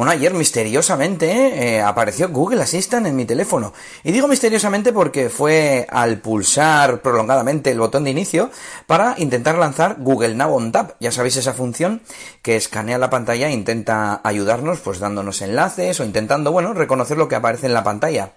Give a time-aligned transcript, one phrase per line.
[0.00, 1.28] Bueno, ayer misteriosamente
[1.76, 3.74] eh, apareció Google Assistant en mi teléfono.
[4.02, 8.50] Y digo misteriosamente porque fue al pulsar prolongadamente el botón de inicio
[8.86, 10.92] para intentar lanzar Google Now on Tap.
[11.00, 12.00] Ya sabéis esa función
[12.40, 17.28] que escanea la pantalla e intenta ayudarnos pues dándonos enlaces o intentando, bueno, reconocer lo
[17.28, 18.32] que aparece en la pantalla.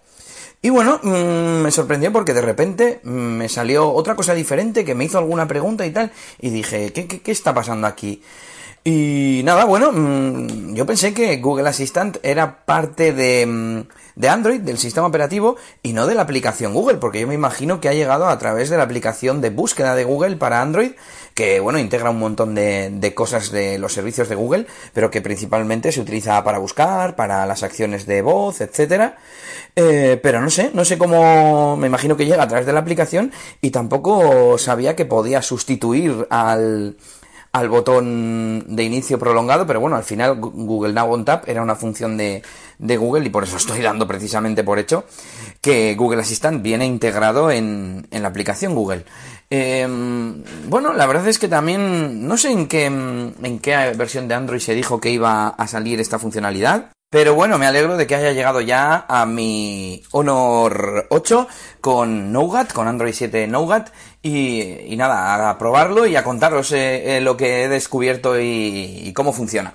[0.62, 4.96] Y bueno, mmm, me sorprendió porque de repente mmm, me salió otra cosa diferente que
[4.96, 6.12] me hizo alguna pregunta y tal.
[6.42, 8.22] Y dije, ¿qué, qué, qué está pasando aquí?
[8.86, 14.78] Y nada, bueno, mmm, yo pensé que Google Assistant era parte de, de, Android, del
[14.78, 18.28] sistema operativo, y no de la aplicación Google, porque yo me imagino que ha llegado
[18.28, 20.92] a través de la aplicación de búsqueda de Google para Android,
[21.34, 25.22] que bueno, integra un montón de, de cosas de los servicios de Google, pero que
[25.22, 29.16] principalmente se utiliza para buscar, para las acciones de voz, etcétera.
[29.78, 32.82] Eh, pero no sé, no sé cómo, me imagino que llega a través de la
[32.82, 33.32] aplicación,
[33.62, 36.98] y tampoco sabía que podía sustituir al
[37.54, 41.76] al botón de inicio prolongado, pero bueno, al final Google Now on Tap era una
[41.76, 42.42] función de,
[42.80, 45.06] de, Google y por eso estoy dando precisamente por hecho
[45.62, 49.06] que Google Assistant viene integrado en, en la aplicación Google.
[49.52, 49.88] Eh,
[50.68, 54.60] bueno, la verdad es que también no sé en qué, en qué versión de Android
[54.60, 56.93] se dijo que iba a salir esta funcionalidad.
[57.14, 61.48] Pero bueno, me alegro de que haya llegado ya a mi Honor 8
[61.80, 63.92] con Nougat, con Android 7 Nougat.
[64.24, 69.14] Y, nada, a probarlo y a contaros eh, eh, lo que he descubierto y, y
[69.14, 69.74] cómo funciona.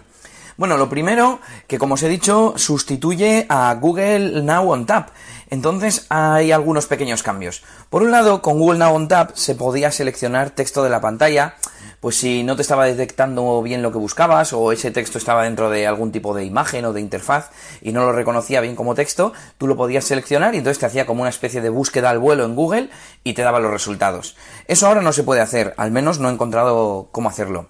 [0.56, 5.10] Bueno, lo primero, que como os he dicho, sustituye a Google Now on Tap.
[5.48, 7.62] Entonces hay algunos pequeños cambios.
[7.88, 11.54] Por un lado, con Google Now on Tap se podía seleccionar texto de la pantalla,
[12.00, 15.70] pues si no te estaba detectando bien lo que buscabas o ese texto estaba dentro
[15.70, 17.50] de algún tipo de imagen o de interfaz
[17.80, 21.06] y no lo reconocía bien como texto, tú lo podías seleccionar y entonces te hacía
[21.06, 22.90] como una especie de búsqueda al vuelo en Google
[23.24, 24.36] y te daba los resultados.
[24.66, 27.68] Eso ahora no se puede hacer, al menos no he encontrado cómo hacerlo.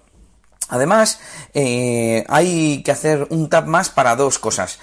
[0.69, 1.19] Además,
[1.55, 4.79] eh, hay que hacer un tap más para dos cosas.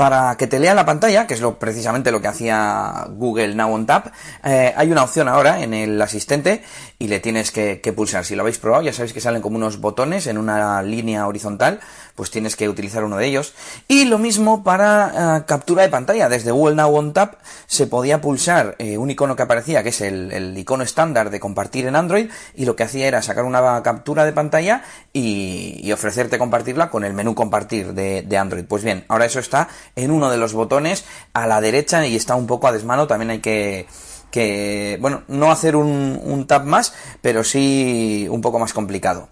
[0.00, 3.74] Para que te lea la pantalla, que es lo, precisamente lo que hacía Google Now
[3.74, 4.06] on Tap,
[4.42, 6.62] eh, hay una opción ahora en el asistente
[6.98, 8.24] y le tienes que, pulsar.
[8.24, 11.80] Si lo habéis probado, ya sabéis que salen como unos botones en una línea horizontal,
[12.14, 13.52] pues tienes que utilizar uno de ellos.
[13.88, 16.30] Y lo mismo para uh, captura de pantalla.
[16.30, 17.34] Desde Google Now on Tap
[17.66, 21.86] se podía pulsar eh, un icono que aparecía, que es el, icono estándar de compartir
[21.86, 24.82] en Android, y lo que hacía era sacar una captura de pantalla
[25.12, 28.64] y, ofrecerte compartirla con el menú compartir de Android.
[28.64, 32.34] Pues bien, ahora eso está en uno de los botones a la derecha y está
[32.34, 33.86] un poco a desmano, también hay que
[34.30, 39.28] que, bueno, no hacer un, un tab más, pero sí un poco más complicado.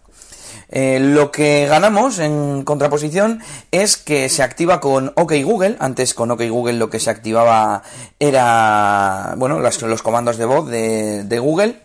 [0.71, 5.77] Eh, lo que ganamos en contraposición es que se activa con OK Google.
[5.79, 7.83] Antes con OK Google lo que se activaba
[8.19, 11.81] era, bueno, los, los comandos de voz de, de Google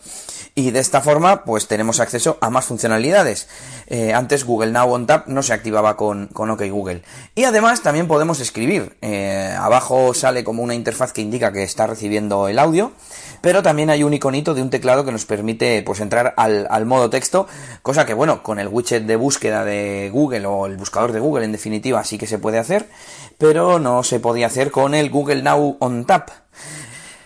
[0.56, 3.48] y de esta forma pues tenemos acceso a más funcionalidades.
[3.88, 7.02] Eh, antes Google Now on Tap no se activaba con, con OK Google.
[7.36, 8.96] Y además también podemos escribir.
[9.02, 12.92] Eh, abajo sale como una interfaz que indica que está recibiendo el audio,
[13.42, 16.86] pero también hay un iconito de un teclado que nos permite pues entrar al, al
[16.86, 17.48] modo texto,
[17.82, 21.46] cosa que bueno, con el widget de búsqueda de Google o el buscador de Google
[21.46, 22.88] en definitiva sí que se puede hacer,
[23.38, 26.30] pero no se podía hacer con el Google Now on Tap.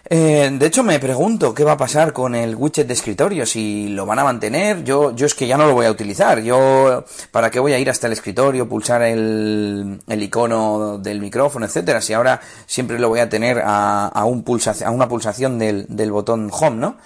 [0.10, 3.90] Eh, de hecho, me pregunto qué va a pasar con el widget de escritorio, si
[3.90, 4.84] lo van a mantener.
[4.86, 6.42] Yo, yo es que ya no lo voy a utilizar.
[6.42, 11.66] Yo, ¿para qué voy a ir hasta el escritorio, pulsar el, el icono del micrófono,
[11.66, 12.00] etcétera?
[12.00, 15.86] Si ahora siempre lo voy a tener a, a, un pulsa, a una pulsación del,
[15.90, 16.98] del botón Home, ¿no?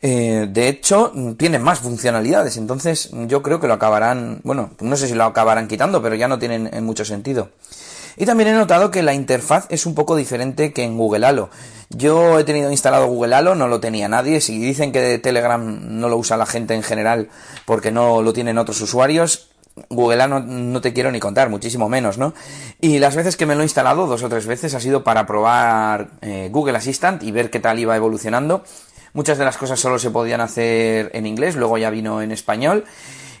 [0.00, 5.08] Eh, de hecho, tiene más funcionalidades, entonces yo creo que lo acabarán, bueno, no sé
[5.08, 7.50] si lo acabarán quitando, pero ya no tienen en mucho sentido.
[8.16, 11.50] Y también he notado que la interfaz es un poco diferente que en Google Halo.
[11.90, 14.40] Yo he tenido instalado Google Halo, no lo tenía nadie.
[14.40, 17.28] Si dicen que Telegram no lo usa la gente en general
[17.64, 19.50] porque no lo tienen otros usuarios,
[19.90, 22.32] Google Halo no te quiero ni contar, muchísimo menos, ¿no?
[22.80, 25.26] Y las veces que me lo he instalado, dos o tres veces, ha sido para
[25.26, 28.64] probar eh, Google Assistant y ver qué tal iba evolucionando.
[29.12, 32.84] Muchas de las cosas solo se podían hacer en inglés, luego ya vino en español.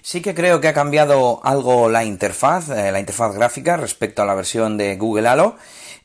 [0.06, 4.24] Sí que creo que ha cambiado algo la interfaz, eh, la interfaz gráfica respecto a
[4.24, 5.56] la versión de Google Halo.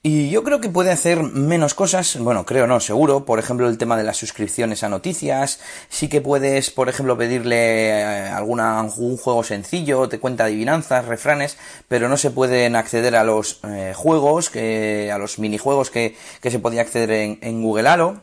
[0.01, 3.77] Y yo creo que puede hacer menos cosas, bueno, creo no, seguro, por ejemplo el
[3.77, 5.59] tema de las suscripciones a noticias,
[5.89, 11.59] sí que puedes, por ejemplo, pedirle eh, alguna, un juego sencillo, te cuenta adivinanzas, refranes,
[11.87, 16.57] pero no se pueden acceder a los eh, juegos, a los minijuegos que, que se
[16.57, 18.19] podía acceder en, en Google Halo.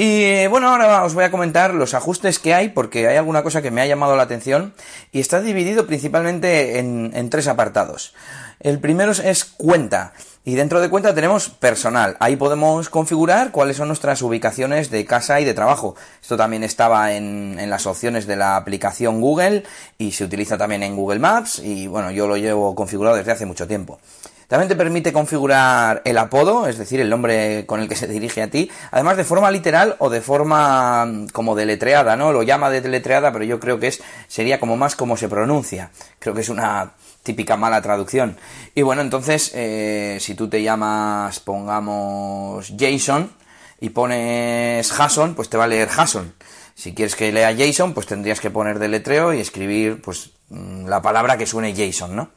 [0.00, 3.62] Y bueno, ahora os voy a comentar los ajustes que hay, porque hay alguna cosa
[3.62, 4.72] que me ha llamado la atención,
[5.10, 8.14] y está dividido principalmente en, en tres apartados.
[8.60, 10.12] El primero es cuenta.
[10.44, 12.16] Y dentro de cuenta tenemos personal.
[12.20, 15.94] Ahí podemos configurar cuáles son nuestras ubicaciones de casa y de trabajo.
[16.22, 19.64] Esto también estaba en, las opciones de la aplicación Google
[19.98, 23.46] y se utiliza también en Google Maps y bueno, yo lo llevo configurado desde hace
[23.46, 23.98] mucho tiempo.
[24.48, 28.40] También te permite configurar el apodo, es decir, el nombre con el que se dirige
[28.40, 32.32] a ti, además de forma literal o de forma mm, como deletreada, ¿no?
[32.32, 35.90] Lo llama de deletreada, pero yo creo que es sería como más como se pronuncia.
[36.18, 36.92] Creo que es una
[37.22, 38.38] típica mala traducción.
[38.74, 43.30] Y bueno, entonces, eh, si tú te llamas, pongamos, Jason
[43.80, 46.32] y pones Jason, pues te va a leer Jason.
[46.74, 51.02] Si quieres que lea Jason, pues tendrías que poner deletreo y escribir, pues, mm, la
[51.02, 52.30] palabra que suene Jason, ¿no?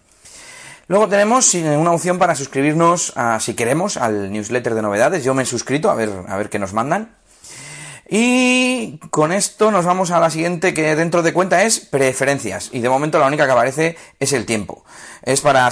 [0.92, 5.24] Luego tenemos una opción para suscribirnos, a, si queremos, al newsletter de novedades.
[5.24, 7.16] Yo me he suscrito, a ver, a ver qué nos mandan.
[8.10, 12.72] Y con esto nos vamos a la siguiente que dentro de cuenta es preferencias.
[12.74, 14.84] Y de momento la única que aparece es el tiempo.
[15.24, 15.70] Es para,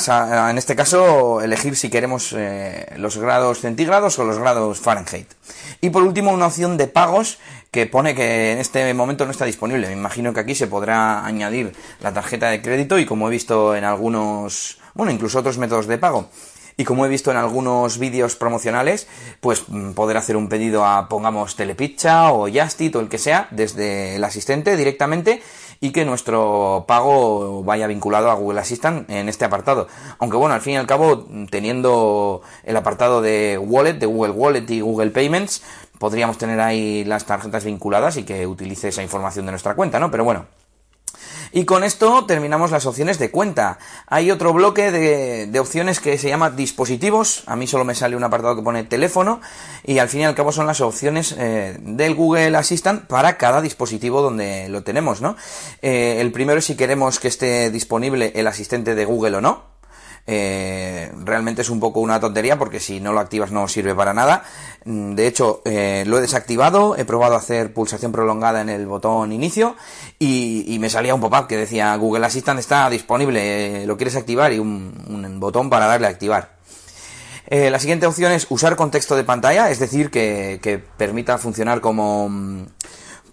[0.50, 5.28] en este caso, elegir si queremos eh, los grados centígrados o los grados Fahrenheit.
[5.82, 7.40] Y por último, una opción de pagos
[7.72, 9.88] que pone que en este momento no está disponible.
[9.88, 13.76] Me imagino que aquí se podrá añadir la tarjeta de crédito y como he visto
[13.76, 16.30] en algunos, bueno, incluso otros métodos de pago
[16.80, 19.06] y como he visto en algunos vídeos promocionales,
[19.42, 23.50] pues mm, poder hacer un pedido a, pongamos, Telepizza o Justit o el que sea,
[23.52, 25.42] desde el asistente directamente
[25.82, 29.90] y que nuestro pago vaya vinculado a Google Assistant en este apartado.
[30.20, 34.70] Aunque bueno, al fin y al cabo, teniendo el apartado de Wallet, de Google Wallet
[34.70, 35.62] y Google Payments,
[35.98, 40.12] podríamos tener ahí las tarjetas vinculadas y que utilice esa información de nuestra cuenta, ¿no?
[40.12, 40.46] Pero bueno,
[41.52, 43.80] y con esto terminamos las opciones de cuenta.
[44.08, 47.44] Hay otro bloque de, opciones que se llama dispositivos.
[47.48, 49.42] A mí solo me sale un apartado que pone teléfono.
[49.86, 53.62] Y al fin y al cabo son las opciones eh, del Google Assistant para cada
[53.62, 55.36] dispositivo donde lo tenemos, ¿no?
[55.82, 59.69] Eh, el primero es si queremos que esté disponible el asistente de Google o no.
[60.32, 64.14] Eh, realmente es un poco una tontería porque si no lo activas no sirve para
[64.14, 64.44] nada.
[64.86, 68.86] Mm, de hecho, eh, lo he desactivado, he probado a hacer pulsación prolongada en el
[68.86, 69.76] botón inicio
[70.20, 74.54] y, me salía un pop-up que decía Google Assistant está disponible, eh, lo quieres activar
[74.54, 76.58] y un, botón para darle a activar.
[77.50, 82.30] la siguiente opción es usar contexto de pantalla, es decir, que, permita funcionar como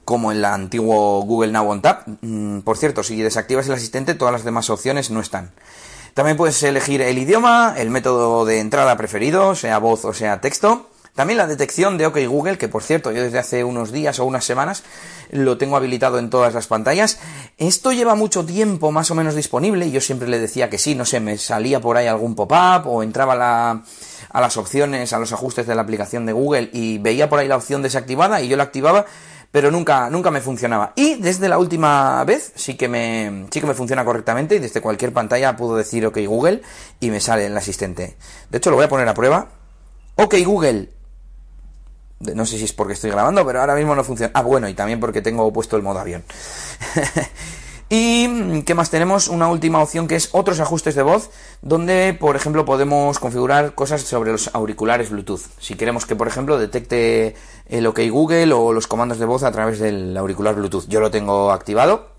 [0.04, 2.06] como en el antiguo Google Now on Tap.
[2.22, 5.50] Mm, por cierto, si desactivas el asistente, todas las demás opciones no están.
[6.16, 10.88] También puedes elegir el idioma, el método de entrada preferido, sea voz o sea texto.
[11.14, 14.24] También la detección de OK Google, que por cierto yo desde hace unos días o
[14.24, 14.82] unas semanas
[15.30, 17.18] lo tengo habilitado en todas las pantallas.
[17.58, 20.94] Esto lleva mucho tiempo más o menos disponible y yo siempre le decía que sí,
[20.94, 23.34] no sé, me salía por ahí algún pop-up o entraba
[24.30, 27.48] a las opciones, a los ajustes de la aplicación de Google y veía por ahí
[27.48, 29.04] la opción desactivada y yo la activaba
[29.50, 30.92] pero nunca, nunca me funcionaba.
[30.96, 34.80] Y desde la última vez sí que me, sí que me funciona correctamente y desde
[34.80, 36.62] cualquier pantalla puedo decir OK Google
[37.00, 38.16] y me sale el asistente.
[38.50, 39.48] De hecho, lo voy a poner a prueba.
[40.16, 40.90] OK Google.
[42.18, 44.32] No sé si es porque estoy grabando, pero ahora mismo no funciona.
[44.34, 46.24] Ah, bueno, y también porque tengo puesto el modo avión.
[47.88, 49.28] Y ¿qué más tenemos?
[49.28, 51.30] Una última opción que es otros ajustes de voz,
[51.62, 55.42] donde por ejemplo podemos configurar cosas sobre los auriculares Bluetooth.
[55.60, 57.36] Si queremos que por ejemplo detecte
[57.68, 60.88] el OK Google o los comandos de voz a través del auricular Bluetooth.
[60.88, 62.15] Yo lo tengo activado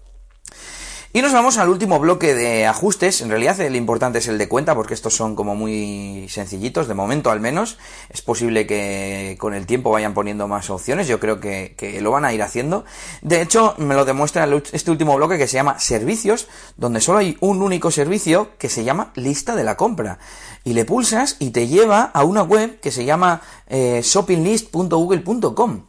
[1.17, 3.21] y nos vamos al último bloque de ajustes.
[3.21, 6.93] En realidad el importante es el de cuenta porque estos son como muy sencillitos, de
[6.93, 7.79] momento al menos.
[8.11, 12.23] Es posible que con el tiempo vayan poniendo más opciones, yo creo que, lo van
[12.23, 12.85] a ir haciendo.
[13.23, 17.35] De hecho, me lo demuestra este último bloque que se llama servicios, donde solo hay
[17.39, 20.19] un único servicio que se llama lista de la compra.
[20.65, 25.81] Y le pulsas y te lleva a una web que se llama eh, shoppinglist.google.com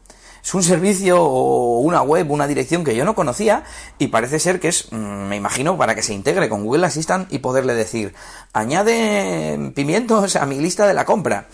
[0.43, 3.65] es un servicio o una web, una dirección que yo no conocía
[3.99, 7.33] y parece ser que es, mm, me imagino, para que se integre con Google Assistant
[7.33, 8.15] y poderle decir,
[8.53, 11.47] añade pimientos a mi lista de la compra.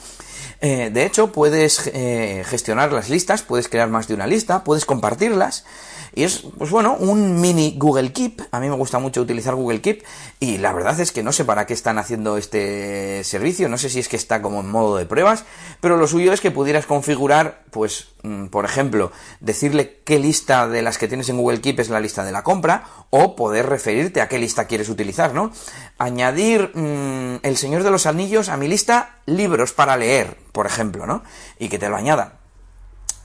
[0.61, 4.87] Eh, de hecho, puedes eh, gestionar las listas, puedes crear más de una lista, puedes
[4.87, 5.67] compartirlas.
[6.15, 8.41] Y es, pues bueno, un mini Google Keep.
[8.51, 10.05] A mí me gusta mucho utilizar Google Keep.
[10.41, 13.69] Y la verdad es que no sé para qué están haciendo este servicio.
[13.69, 15.45] No sé si es que está como en modo de pruebas.
[15.81, 18.14] Pero lo suyo es que pudieras configurar, pues,
[18.51, 22.25] por ejemplo, decirle qué lista de las que tienes en Google Keep es la lista
[22.25, 22.85] de la compra.
[23.11, 25.53] O poder referirte a qué lista quieres utilizar, ¿no?
[25.99, 31.07] Añadir mm, El Señor de los Anillos a mi lista libros para leer, por ejemplo,
[31.07, 31.23] ¿no?
[31.59, 32.44] Y que te lo añada.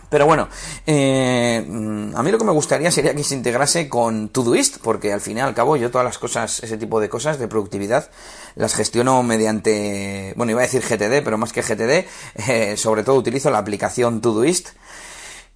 [0.09, 0.49] Pero bueno,
[0.87, 1.63] eh,
[2.15, 5.37] a mí lo que me gustaría sería que se integrase con Todoist, porque al fin
[5.37, 8.09] y al cabo yo todas las cosas, ese tipo de cosas de productividad,
[8.55, 12.07] las gestiono mediante, bueno, iba a decir GTD, pero más que GTD,
[12.49, 14.69] eh, sobre todo utilizo la aplicación Todoist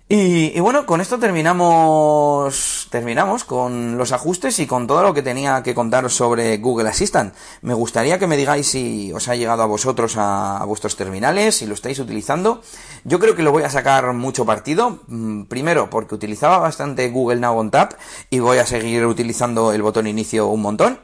[0.10, 5.64] y, bueno, con esto terminamos, terminamos con los ajustes y con todo lo que tenía
[5.64, 7.34] que contaros sobre Google Assistant.
[7.62, 11.66] Me gustaría que me digáis si os ha llegado a vosotros a, vuestros terminales, si
[11.66, 12.62] lo estáis utilizando.
[13.06, 15.00] Yo creo que lo voy a sacar mucho partido.
[15.08, 17.94] Mm, primero, porque utilizaba bastante Google Now on Tap
[18.30, 21.00] y voy a seguir utilizando el botón inicio un montón.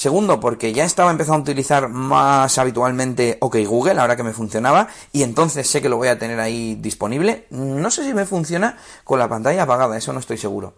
[0.00, 4.88] Segundo, porque ya estaba empezando a utilizar más habitualmente OK Google, ahora que me funcionaba,
[5.12, 7.44] y entonces sé que lo voy a tener ahí disponible.
[7.50, 10.72] No sé si me funciona con la pantalla apagada, eso no estoy seguro.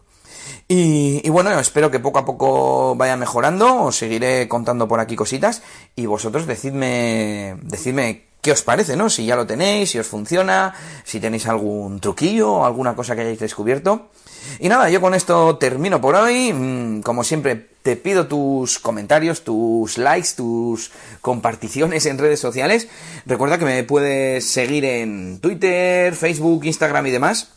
[0.67, 5.63] Y, bueno, espero que poco a poco vaya mejorando, os seguiré contando por aquí cositas,
[5.95, 9.09] y vosotros decidme, decidme qué os parece, ¿no?
[9.09, 13.23] Si ya lo tenéis, si os funciona, si tenéis algún truquillo o alguna cosa que
[13.23, 14.09] hayáis descubierto.
[14.59, 16.53] Y nada, yo con esto termino por hoy.
[16.53, 22.89] Mm, como siempre, te pido tus comentarios, tus likes, tus comparticiones en redes sociales.
[23.27, 27.53] Recuerda que me puedes seguir en Twitter, Facebook, Instagram y demás.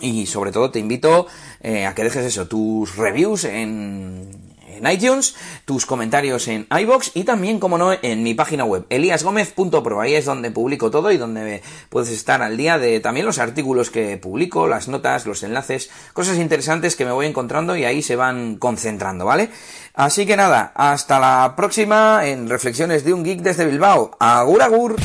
[0.00, 1.28] Y sobre todo te invito
[1.62, 4.45] eh, a que dejes eso, tus reviews en
[4.76, 10.00] en iTunes, tus comentarios en iBox y también, como no, en mi página web, eliasgomez.pro.
[10.00, 13.90] Ahí es donde publico todo y donde puedes estar al día de también los artículos
[13.90, 18.16] que publico, las notas, los enlaces, cosas interesantes que me voy encontrando y ahí se
[18.16, 19.50] van concentrando, ¿vale?
[19.94, 24.16] Así que nada, hasta la próxima en Reflexiones de un Geek desde Bilbao.
[24.20, 24.96] Agur, agur.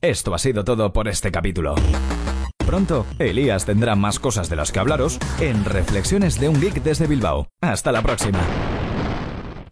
[0.00, 1.74] Esto ha sido todo por este capítulo.
[2.64, 7.06] Pronto, Elías tendrá más cosas de las que hablaros en Reflexiones de un Geek desde
[7.06, 7.48] Bilbao.
[7.60, 8.40] Hasta la próxima.